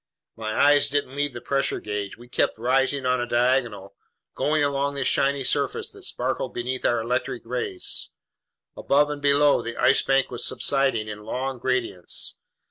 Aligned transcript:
My 0.35 0.55
eyes 0.59 0.89
didn't 0.89 1.13
leave 1.13 1.31
the 1.33 1.41
pressure 1.41 1.79
gauge. 1.79 2.17
We 2.17 2.27
kept 2.27 2.57
rising 2.57 3.05
on 3.05 3.21
a 3.21 3.27
diagonal, 3.27 3.93
going 4.33 4.63
along 4.63 4.95
this 4.95 5.07
shiny 5.07 5.43
surface 5.43 5.91
that 5.91 6.01
sparkled 6.01 6.55
beneath 6.55 6.85
our 6.85 6.99
electric 6.99 7.43
rays. 7.45 8.09
Above 8.75 9.11
and 9.11 9.21
below, 9.21 9.61
the 9.61 9.77
Ice 9.77 10.01
Bank 10.01 10.31
was 10.31 10.43
subsiding 10.43 11.07
in 11.07 11.21
long 11.23 11.59
gradients. 11.59 12.35